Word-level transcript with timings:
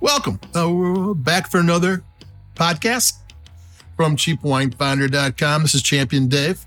Welcome. 0.00 0.40
Uh, 0.56 0.70
we're 0.72 1.14
back 1.14 1.50
for 1.50 1.58
another 1.58 2.02
podcast 2.54 3.18
from 3.96 4.16
cheapwinefinder.com. 4.16 5.62
This 5.62 5.74
is 5.74 5.82
Champion 5.82 6.28
Dave. 6.28 6.64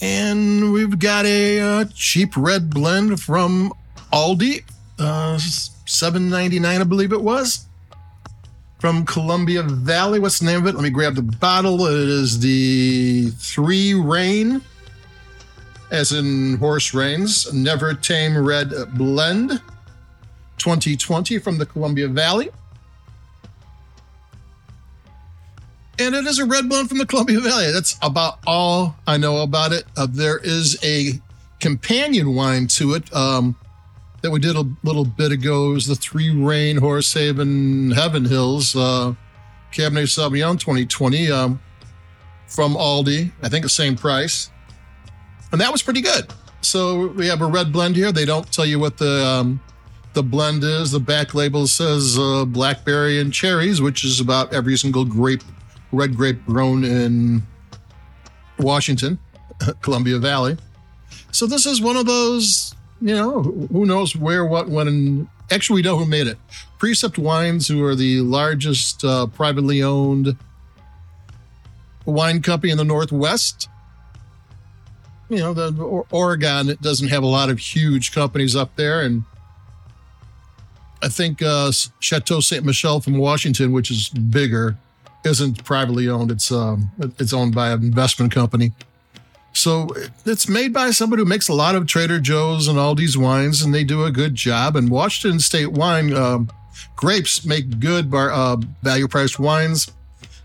And 0.00 0.72
we've 0.72 0.98
got 0.98 1.26
a 1.26 1.60
uh, 1.60 1.84
cheap 1.94 2.36
red 2.36 2.70
blend 2.70 3.20
from 3.20 3.72
Aldi. 4.12 4.64
Uh, 4.98 5.38
Seven 5.86 6.30
ninety 6.30 6.60
nine, 6.60 6.80
I 6.80 6.84
believe 6.84 7.12
it 7.12 7.20
was. 7.20 7.66
From 8.78 9.04
Columbia 9.04 9.62
Valley. 9.64 10.20
What's 10.20 10.38
the 10.38 10.46
name 10.46 10.60
of 10.60 10.66
it? 10.68 10.74
Let 10.76 10.84
me 10.84 10.90
grab 10.90 11.16
the 11.16 11.22
bottle. 11.22 11.84
It 11.86 12.08
is 12.08 12.38
the 12.38 13.30
Three 13.30 13.92
Rein, 13.94 14.62
as 15.90 16.12
in 16.12 16.58
horse 16.58 16.94
reins, 16.94 17.52
Never 17.52 17.92
Tame 17.92 18.38
Red 18.38 18.72
Blend 18.94 19.60
2020 20.60 21.38
from 21.38 21.58
the 21.58 21.66
Columbia 21.66 22.06
Valley. 22.06 22.50
And 25.98 26.14
it 26.14 26.26
is 26.26 26.38
a 26.38 26.46
red 26.46 26.68
blend 26.68 26.88
from 26.88 26.98
the 26.98 27.06
Columbia 27.06 27.40
Valley. 27.40 27.72
That's 27.72 27.98
about 28.00 28.38
all 28.46 28.96
I 29.06 29.16
know 29.16 29.42
about 29.42 29.72
it. 29.72 29.84
Uh, 29.96 30.06
there 30.08 30.38
is 30.38 30.78
a 30.84 31.20
companion 31.58 32.34
wine 32.34 32.68
to 32.68 32.94
it. 32.94 33.12
Um, 33.14 33.56
that 34.22 34.30
we 34.30 34.38
did 34.38 34.56
a 34.56 34.64
little 34.82 35.04
bit 35.04 35.32
ago 35.32 35.70
It 35.70 35.74
was 35.74 35.86
the 35.86 35.94
Three 35.94 36.30
Rein 36.30 36.76
Horse 36.76 37.12
Haven 37.12 37.90
Heaven 37.90 38.24
Hills 38.24 38.76
uh, 38.76 39.14
Cabernet 39.72 40.08
Sauvignon 40.08 40.58
2020 40.58 41.30
um, 41.30 41.60
from 42.46 42.74
Aldi. 42.74 43.32
I 43.42 43.48
think 43.48 43.62
the 43.62 43.70
same 43.70 43.96
price, 43.96 44.50
and 45.52 45.60
that 45.60 45.72
was 45.72 45.82
pretty 45.82 46.00
good. 46.00 46.32
So 46.60 47.08
we 47.08 47.26
have 47.28 47.40
a 47.40 47.46
red 47.46 47.72
blend 47.72 47.96
here. 47.96 48.12
They 48.12 48.24
don't 48.24 48.50
tell 48.52 48.66
you 48.66 48.78
what 48.78 48.98
the 48.98 49.24
um, 49.24 49.60
the 50.12 50.22
blend 50.22 50.64
is. 50.64 50.90
The 50.90 51.00
back 51.00 51.34
label 51.34 51.66
says 51.66 52.18
uh, 52.18 52.44
blackberry 52.44 53.20
and 53.20 53.32
cherries, 53.32 53.80
which 53.80 54.04
is 54.04 54.20
about 54.20 54.52
every 54.52 54.76
single 54.76 55.04
grape, 55.04 55.42
red 55.92 56.16
grape 56.16 56.44
grown 56.46 56.84
in 56.84 57.42
Washington, 58.58 59.18
Columbia 59.82 60.18
Valley. 60.18 60.56
So 61.32 61.46
this 61.46 61.66
is 61.66 61.80
one 61.80 61.96
of 61.96 62.06
those 62.06 62.74
you 63.00 63.14
know, 63.14 63.42
who 63.42 63.86
knows 63.86 64.14
where, 64.14 64.44
what, 64.44 64.68
when, 64.68 64.86
and 64.86 65.28
actually, 65.50 65.76
we 65.76 65.82
know 65.82 65.96
who 65.96 66.06
made 66.06 66.26
it. 66.26 66.38
Precept 66.78 67.18
Wines, 67.18 67.66
who 67.66 67.82
are 67.84 67.94
the 67.94 68.20
largest 68.20 69.04
uh, 69.04 69.26
privately 69.26 69.82
owned 69.82 70.36
wine 72.04 72.42
company 72.42 72.72
in 72.72 72.78
the 72.78 72.84
Northwest. 72.84 73.68
You 75.28 75.38
know, 75.38 75.54
the 75.54 76.04
Oregon 76.10 76.76
doesn't 76.82 77.08
have 77.08 77.22
a 77.22 77.26
lot 77.26 77.50
of 77.50 77.58
huge 77.58 78.12
companies 78.12 78.54
up 78.56 78.76
there, 78.76 79.00
and 79.00 79.22
I 81.02 81.08
think 81.08 81.42
uh, 81.42 81.72
Chateau 81.98 82.40
Saint 82.40 82.64
Michelle 82.64 83.00
from 83.00 83.16
Washington, 83.18 83.72
which 83.72 83.90
is 83.90 84.08
bigger, 84.08 84.76
isn't 85.24 85.64
privately 85.64 86.08
owned. 86.08 86.30
It's 86.30 86.52
um, 86.52 86.90
it's 87.18 87.32
owned 87.32 87.54
by 87.54 87.70
an 87.70 87.82
investment 87.82 88.32
company. 88.32 88.72
So 89.52 89.88
it's 90.24 90.48
made 90.48 90.72
by 90.72 90.90
somebody 90.92 91.22
who 91.22 91.28
makes 91.28 91.48
a 91.48 91.52
lot 91.52 91.74
of 91.74 91.86
Trader 91.86 92.20
Joe's 92.20 92.68
and 92.68 92.78
all 92.78 92.94
these 92.94 93.18
wines, 93.18 93.62
and 93.62 93.74
they 93.74 93.84
do 93.84 94.04
a 94.04 94.10
good 94.10 94.34
job. 94.34 94.76
And 94.76 94.88
Washington 94.90 95.40
State 95.40 95.72
Wine 95.72 96.14
um, 96.14 96.50
grapes 96.96 97.44
make 97.44 97.80
good 97.80 98.10
bar, 98.10 98.30
uh, 98.30 98.56
value 98.82 99.08
priced 99.08 99.38
wines. 99.40 99.90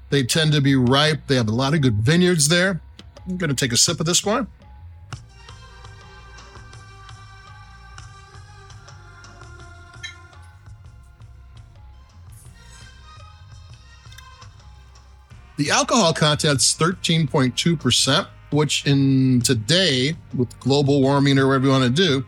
They 0.10 0.24
tend 0.24 0.54
to 0.54 0.62
be 0.62 0.76
ripe. 0.76 1.28
They 1.28 1.36
have 1.36 1.50
a 1.50 1.52
lot 1.52 1.74
of 1.74 1.82
good 1.82 1.96
vineyards 1.96 2.48
there. 2.48 2.82
I'm 3.28 3.38
going 3.38 3.50
to 3.50 3.56
take 3.56 3.74
a 3.74 3.78
sip 3.78 4.00
of 4.00 4.06
this 4.06 4.26
one. 4.26 4.48
The 15.58 15.72
alcohol 15.72 16.14
content's 16.14 16.76
13.2% 16.76 18.28
which 18.56 18.86
in 18.86 19.42
today 19.42 20.16
with 20.36 20.60
global 20.60 21.02
warming 21.02 21.38
or 21.38 21.48
whatever 21.48 21.66
you 21.66 21.72
want 21.72 21.84
to 21.84 21.90
do 21.90 22.26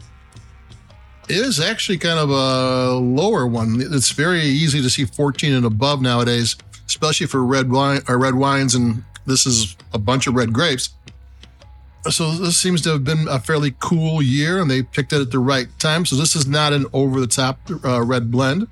is 1.29 1.59
actually 1.59 1.97
kind 1.97 2.19
of 2.19 2.29
a 2.29 2.95
lower 2.95 3.47
one. 3.47 3.81
It's 3.81 4.11
very 4.11 4.41
easy 4.41 4.81
to 4.81 4.89
see 4.89 5.05
14 5.05 5.53
and 5.53 5.65
above 5.65 6.01
nowadays, 6.01 6.55
especially 6.85 7.27
for 7.27 7.43
red 7.43 7.71
wine 7.71 8.01
or 8.07 8.17
red 8.17 8.35
wines, 8.35 8.75
and 8.75 9.03
this 9.25 9.45
is 9.45 9.75
a 9.93 9.99
bunch 9.99 10.27
of 10.27 10.35
red 10.35 10.53
grapes. 10.53 10.89
So 12.09 12.31
this 12.31 12.55
seems 12.55 12.81
to 12.83 12.91
have 12.91 13.03
been 13.03 13.27
a 13.27 13.39
fairly 13.39 13.75
cool 13.79 14.21
year, 14.21 14.61
and 14.61 14.71
they 14.71 14.83
picked 14.83 15.11
it 15.11 15.19
at 15.19 15.31
the 15.31 15.39
right 15.39 15.67
time. 15.79 16.05
So 16.05 16.15
this 16.15 16.35
is 16.35 16.47
not 16.47 16.71
an 16.71 16.85
over-the-top 16.93 17.59
uh, 17.83 18.01
red 18.01 18.31
blend. 18.31 18.67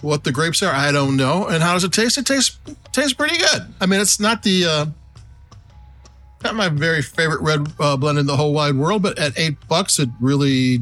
What 0.00 0.24
the 0.24 0.32
grapes 0.32 0.62
are, 0.62 0.72
I 0.72 0.92
don't 0.92 1.16
know. 1.16 1.46
And 1.46 1.62
how 1.62 1.74
does 1.74 1.84
it 1.84 1.92
taste? 1.92 2.18
It 2.18 2.26
tastes 2.26 2.56
tastes 2.92 3.14
pretty 3.14 3.38
good. 3.38 3.62
I 3.80 3.86
mean, 3.86 4.00
it's 4.00 4.20
not 4.20 4.42
the 4.42 4.64
uh, 4.64 4.86
not 6.44 6.54
my 6.54 6.68
very 6.68 7.02
favorite 7.02 7.40
red 7.40 7.66
uh, 7.80 7.96
blend 7.96 8.18
in 8.18 8.26
the 8.26 8.36
whole 8.36 8.52
wide 8.52 8.76
world, 8.76 9.02
but 9.02 9.18
at 9.18 9.36
eight 9.36 9.56
bucks, 9.68 9.98
it 9.98 10.08
really 10.20 10.80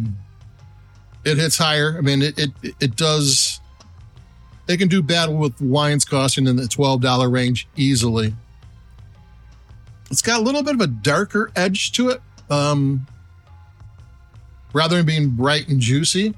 it 1.25 1.38
hits 1.38 1.56
higher. 1.56 1.97
I 1.97 2.03
mean, 2.03 2.22
it 2.22 2.38
it 2.38 2.50
it 2.81 2.97
does. 2.97 3.60
They 4.66 4.76
can 4.76 4.88
do 4.88 5.03
battle 5.03 5.37
with 5.37 5.60
wines 5.60 6.05
costing 6.05 6.47
in 6.47 6.56
the 6.56 6.69
twelve 6.69 7.00
dollar 7.00 7.31
range 7.31 7.69
easily. 7.76 8.34
It's 10.10 10.22
got 10.22 10.41
a 10.41 10.43
little 10.43 10.62
bit 10.62 10.75
of 10.75 10.81
a 10.81 10.87
darker 10.87 11.50
edge 11.56 11.93
to 11.93 12.10
it, 12.10 12.21
um, 12.50 13.06
rather 14.72 14.97
than 14.97 15.06
being 15.06 15.31
bright 15.31 15.69
and 15.69 15.81
juicy. 15.81 16.34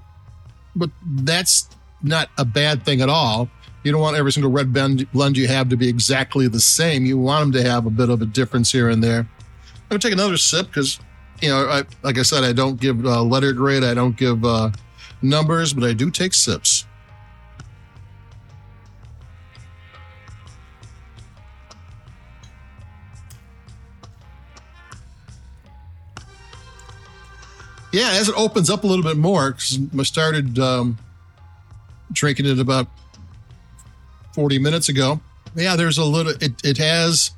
But 0.77 0.91
that's 1.05 1.69
not 2.03 2.31
a 2.39 2.45
bad 2.45 2.85
thing 2.85 3.01
at 3.01 3.09
all. 3.09 3.49
You 3.85 3.93
don't 3.93 4.01
want 4.01 4.17
every 4.17 4.33
single 4.33 4.51
red 4.51 4.73
blend 4.73 5.37
you 5.37 5.49
have 5.49 5.69
to 5.69 5.77
be 5.77 5.89
exactly 5.89 6.49
the 6.49 6.61
same. 6.61 7.07
You 7.07 7.17
want 7.19 7.53
them 7.53 7.63
to 7.63 7.69
have 7.69 7.87
a 7.87 7.91
bit 7.91 8.11
of 8.11 8.21
a 8.23 8.27
difference 8.27 8.73
here 8.73 8.89
and 8.89 9.03
there. 9.03 9.21
I'm 9.21 9.89
gonna 9.89 10.01
take 10.01 10.13
another 10.13 10.37
sip 10.37 10.67
because, 10.67 10.99
you 11.41 11.49
know, 11.49 11.67
I, 11.69 11.85
like 12.03 12.19
I 12.19 12.23
said, 12.23 12.45
I 12.45 12.53
don't 12.53 12.79
give 12.79 13.05
uh, 13.07 13.23
letter 13.23 13.53
grade, 13.53 13.85
I 13.85 13.95
don't 13.95 14.17
give 14.17 14.45
uh, 14.45 14.71
numbers, 15.23 15.73
but 15.73 15.85
I 15.85 15.93
do 15.93 16.11
take 16.11 16.35
sips. 16.35 16.85
Yeah, 27.91 28.11
as 28.13 28.29
it 28.29 28.35
opens 28.37 28.69
up 28.69 28.85
a 28.85 28.87
little 28.87 29.03
bit 29.03 29.17
more, 29.17 29.53
because 29.53 29.79
I 29.99 30.03
started 30.03 30.59
um, 30.59 30.99
drinking 32.19 32.47
it 32.47 32.59
about 32.59 32.89
40 34.35 34.59
minutes 34.59 34.89
ago. 34.89 35.21
Yeah, 35.55 35.77
there's 35.77 35.99
a 35.99 36.05
little, 36.05 36.33
it, 36.41 36.53
it 36.65 36.79
has 36.79 37.31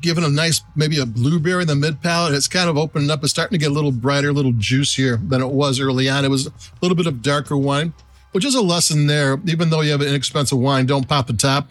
given 0.00 0.22
a 0.22 0.28
nice, 0.28 0.60
maybe 0.76 1.00
a 1.00 1.06
blueberry 1.06 1.62
in 1.62 1.68
the 1.68 1.74
mid 1.74 2.02
palate. 2.02 2.34
It's 2.34 2.48
kind 2.48 2.68
of 2.68 2.76
opening 2.76 3.10
up. 3.10 3.22
It's 3.22 3.32
starting 3.32 3.58
to 3.58 3.62
get 3.62 3.70
a 3.70 3.74
little 3.74 3.92
brighter, 3.92 4.28
a 4.28 4.32
little 4.32 4.52
juicier 4.52 5.16
than 5.16 5.40
it 5.40 5.48
was 5.48 5.80
early 5.80 6.08
on. 6.08 6.24
It 6.24 6.28
was 6.28 6.46
a 6.46 6.52
little 6.82 6.96
bit 6.96 7.06
of 7.06 7.22
darker 7.22 7.56
wine, 7.56 7.94
which 8.32 8.44
is 8.44 8.54
a 8.54 8.62
lesson 8.62 9.06
there. 9.06 9.40
Even 9.46 9.70
though 9.70 9.80
you 9.80 9.92
have 9.92 10.02
an 10.02 10.08
inexpensive 10.08 10.58
wine, 10.58 10.86
don't 10.86 11.08
pop 11.08 11.26
the 11.26 11.32
top 11.32 11.68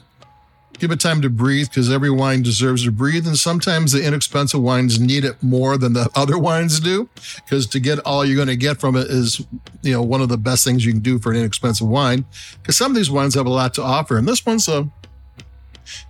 give 0.79 0.91
it 0.91 0.99
time 0.99 1.21
to 1.21 1.29
breathe 1.29 1.69
because 1.69 1.91
every 1.91 2.09
wine 2.09 2.41
deserves 2.41 2.83
to 2.85 2.91
breathe. 2.91 3.25
And 3.27 3.37
sometimes 3.37 3.91
the 3.91 4.05
inexpensive 4.05 4.61
wines 4.61 4.99
need 4.99 5.23
it 5.23 5.41
more 5.41 5.77
than 5.77 5.93
the 5.93 6.09
other 6.15 6.37
wines 6.37 6.79
do 6.79 7.09
because 7.37 7.67
to 7.67 7.79
get 7.79 7.99
all 7.99 8.25
you're 8.25 8.35
going 8.35 8.47
to 8.47 8.55
get 8.55 8.79
from 8.79 8.95
it 8.95 9.07
is, 9.07 9.45
you 9.81 9.93
know, 9.93 10.01
one 10.01 10.21
of 10.21 10.29
the 10.29 10.37
best 10.37 10.63
things 10.63 10.85
you 10.85 10.91
can 10.91 11.01
do 11.01 11.19
for 11.19 11.31
an 11.31 11.37
inexpensive 11.37 11.87
wine 11.87 12.25
because 12.61 12.75
some 12.75 12.91
of 12.91 12.95
these 12.95 13.11
wines 13.11 13.35
have 13.35 13.45
a 13.45 13.49
lot 13.49 13.73
to 13.75 13.83
offer. 13.83 14.17
And 14.17 14.27
this 14.27 14.45
one's 14.45 14.67
a, 14.67 14.89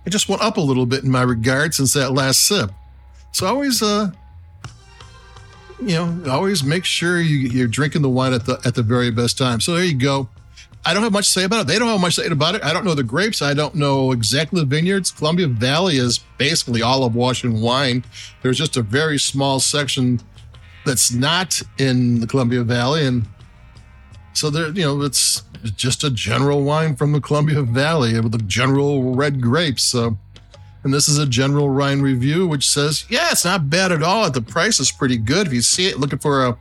it 0.04 0.10
just 0.10 0.28
went 0.28 0.42
up 0.42 0.56
a 0.56 0.60
little 0.60 0.86
bit 0.86 1.04
in 1.04 1.10
my 1.10 1.22
regard 1.22 1.74
since 1.74 1.92
that 1.94 2.12
last 2.12 2.40
sip. 2.40 2.70
So 3.32 3.46
always, 3.46 3.82
uh, 3.82 4.10
you 5.80 5.94
know, 5.94 6.30
always 6.30 6.62
make 6.62 6.84
sure 6.84 7.20
you, 7.20 7.48
you're 7.48 7.66
drinking 7.66 8.02
the 8.02 8.08
wine 8.08 8.32
at 8.32 8.46
the 8.46 8.60
at 8.64 8.74
the 8.74 8.82
very 8.82 9.10
best 9.10 9.36
time. 9.36 9.60
So 9.60 9.74
there 9.74 9.84
you 9.84 9.98
go. 9.98 10.28
I 10.86 10.92
don't 10.92 11.02
have 11.02 11.12
much 11.12 11.26
to 11.26 11.32
say 11.32 11.44
about 11.44 11.62
it. 11.62 11.66
They 11.66 11.78
don't 11.78 11.88
have 11.88 12.00
much 12.00 12.16
to 12.16 12.22
say 12.22 12.28
about 12.28 12.54
it. 12.54 12.64
I 12.64 12.72
don't 12.72 12.84
know 12.84 12.94
the 12.94 13.02
grapes. 13.02 13.40
I 13.40 13.54
don't 13.54 13.74
know 13.74 14.12
exactly 14.12 14.60
the 14.60 14.66
vineyards. 14.66 15.10
Columbia 15.10 15.46
Valley 15.46 15.96
is 15.96 16.18
basically 16.36 16.82
all 16.82 17.04
of 17.04 17.14
Washington 17.14 17.62
wine. 17.62 18.04
There's 18.42 18.58
just 18.58 18.76
a 18.76 18.82
very 18.82 19.18
small 19.18 19.60
section 19.60 20.20
that's 20.84 21.10
not 21.10 21.62
in 21.78 22.20
the 22.20 22.26
Columbia 22.26 22.62
Valley. 22.62 23.06
And 23.06 23.26
so 24.34 24.50
there, 24.50 24.68
you 24.68 24.82
know, 24.82 25.00
it's 25.02 25.42
just 25.76 26.04
a 26.04 26.10
general 26.10 26.62
wine 26.62 26.96
from 26.96 27.12
the 27.12 27.20
Columbia 27.20 27.62
Valley 27.62 28.20
with 28.20 28.32
the 28.32 28.38
general 28.38 29.14
red 29.14 29.40
grapes. 29.40 29.82
So, 29.82 30.18
and 30.82 30.92
this 30.92 31.08
is 31.08 31.16
a 31.18 31.26
general 31.26 31.74
wine 31.74 32.02
review, 32.02 32.46
which 32.46 32.68
says, 32.68 33.06
yeah, 33.08 33.28
it's 33.30 33.46
not 33.46 33.70
bad 33.70 33.90
at 33.90 34.02
all. 34.02 34.30
The 34.30 34.42
price 34.42 34.78
is 34.80 34.92
pretty 34.92 35.16
good. 35.16 35.46
If 35.46 35.54
you 35.54 35.62
see 35.62 35.86
it, 35.86 35.98
looking 35.98 36.18
for 36.18 36.44
a 36.44 36.58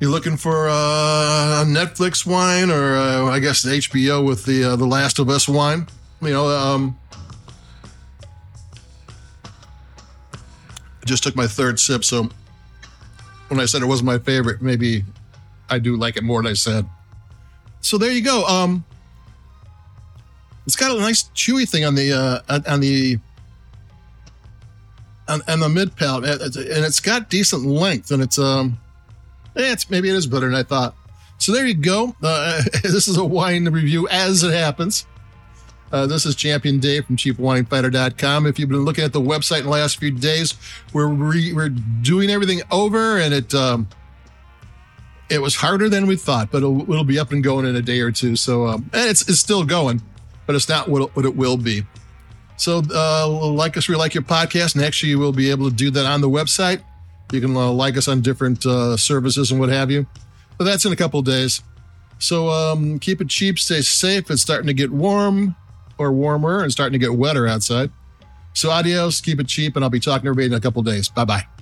you're 0.00 0.10
looking 0.10 0.36
for 0.36 0.68
a 0.68 1.64
Netflix 1.66 2.24
wine, 2.24 2.70
or 2.70 2.96
uh, 2.96 3.24
I 3.26 3.40
guess 3.40 3.64
HBO 3.64 4.24
with 4.24 4.44
the 4.44 4.64
uh, 4.64 4.76
the 4.76 4.86
Last 4.86 5.18
of 5.18 5.28
Us 5.28 5.48
wine. 5.48 5.86
You 6.22 6.30
know, 6.30 6.48
um, 6.48 6.98
I 10.32 11.04
just 11.04 11.22
took 11.22 11.34
my 11.34 11.46
third 11.46 11.80
sip, 11.80 12.04
so 12.04 12.28
when 13.48 13.60
I 13.60 13.64
said 13.64 13.82
it 13.82 13.86
wasn't 13.86 14.06
my 14.06 14.18
favorite, 14.18 14.62
maybe 14.62 15.04
I 15.68 15.78
do 15.78 15.96
like 15.96 16.16
it 16.16 16.22
more 16.22 16.40
than 16.42 16.50
I 16.50 16.54
said. 16.54 16.86
So 17.80 17.98
there 17.98 18.12
you 18.12 18.22
go. 18.22 18.44
Um, 18.46 18.84
it's 20.66 20.76
got 20.76 20.96
a 20.96 21.00
nice 21.00 21.24
chewy 21.34 21.68
thing 21.68 21.84
on 21.84 21.94
the 21.96 22.12
uh, 22.12 22.60
on 22.68 22.80
the 22.80 23.18
on, 25.26 25.42
on 25.48 25.60
the 25.60 25.68
mid 25.68 25.96
palate, 25.96 26.40
and 26.40 26.84
it's 26.84 27.00
got 27.00 27.30
decent 27.30 27.64
length, 27.66 28.12
and 28.12 28.22
it's 28.22 28.38
um, 28.38 28.78
eh, 29.56 29.72
it's 29.72 29.90
maybe 29.90 30.08
it 30.08 30.14
is 30.14 30.26
better 30.26 30.46
than 30.46 30.54
I 30.54 30.62
thought. 30.62 30.94
So 31.38 31.52
there 31.52 31.66
you 31.66 31.74
go. 31.74 32.14
Uh, 32.22 32.62
this 32.82 33.08
is 33.08 33.16
a 33.16 33.24
wine 33.24 33.64
review 33.66 34.08
as 34.08 34.42
it 34.42 34.52
happens. 34.52 35.06
Uh, 35.90 36.06
this 36.06 36.26
is 36.26 36.34
Champion 36.36 36.78
Dave 36.80 37.06
from 37.06 37.16
CheapWineFinder.com. 37.16 38.46
If 38.46 38.58
you've 38.58 38.68
been 38.68 38.84
looking 38.84 39.04
at 39.04 39.12
the 39.12 39.20
website 39.20 39.60
in 39.60 39.64
the 39.64 39.70
last 39.70 39.98
few 39.98 40.10
days, 40.10 40.54
we're 40.92 41.06
re- 41.06 41.52
we're 41.54 41.70
doing 41.70 42.28
everything 42.28 42.60
over, 42.70 43.18
and 43.18 43.32
it 43.32 43.54
um, 43.54 43.88
it 45.30 45.40
was 45.40 45.56
harder 45.56 45.88
than 45.88 46.06
we 46.06 46.16
thought, 46.16 46.50
but 46.50 46.58
it'll, 46.58 46.82
it'll, 46.82 47.04
be 47.04 47.18
up 47.18 47.32
and 47.32 47.42
going 47.42 47.66
in 47.66 47.76
a 47.76 47.82
day 47.82 48.00
or 48.00 48.10
two. 48.10 48.36
So 48.36 48.66
um, 48.66 48.90
and 48.92 49.08
it's 49.08 49.26
it's 49.28 49.38
still 49.38 49.64
going, 49.64 50.02
but 50.46 50.54
it's 50.54 50.68
not 50.68 50.88
what 50.88 51.02
it, 51.02 51.16
what 51.16 51.24
it 51.24 51.34
will 51.34 51.56
be. 51.56 51.84
So 52.56 52.82
uh, 52.92 53.28
like 53.28 53.76
us, 53.76 53.88
we 53.88 53.96
like 53.96 54.12
your 54.12 54.24
podcast, 54.24 54.74
and 54.74 54.84
actually 54.84 55.10
you 55.10 55.18
will 55.18 55.32
be 55.32 55.50
able 55.50 55.70
to 55.70 55.74
do 55.74 55.90
that 55.92 56.04
on 56.04 56.20
the 56.20 56.28
website. 56.28 56.82
You 57.32 57.40
can 57.40 57.56
uh, 57.56 57.70
like 57.70 57.96
us 57.96 58.08
on 58.08 58.20
different 58.20 58.64
uh, 58.64 58.96
services 58.96 59.50
and 59.50 59.60
what 59.60 59.68
have 59.68 59.90
you. 59.90 60.06
But 60.56 60.64
that's 60.64 60.84
in 60.84 60.92
a 60.92 60.96
couple 60.96 61.20
days. 61.22 61.62
So 62.18 62.48
um, 62.48 62.98
keep 62.98 63.20
it 63.20 63.28
cheap, 63.28 63.58
stay 63.58 63.80
safe. 63.80 64.30
It's 64.30 64.42
starting 64.42 64.66
to 64.66 64.74
get 64.74 64.90
warm 64.90 65.54
or 65.98 66.12
warmer 66.12 66.62
and 66.62 66.72
starting 66.72 66.92
to 66.92 66.98
get 66.98 67.14
wetter 67.14 67.46
outside. 67.46 67.90
So 68.54 68.70
adios, 68.70 69.20
keep 69.20 69.38
it 69.38 69.46
cheap, 69.46 69.76
and 69.76 69.84
I'll 69.84 69.90
be 69.90 70.00
talking 70.00 70.24
to 70.24 70.30
everybody 70.30 70.46
in 70.46 70.54
a 70.54 70.60
couple 70.60 70.82
days. 70.82 71.08
Bye 71.08 71.24
bye. 71.24 71.57